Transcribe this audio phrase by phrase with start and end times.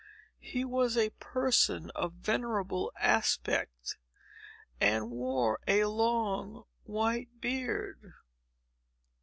[0.39, 3.97] He was a person of venerable aspect,
[4.79, 8.11] and wore a long white beard.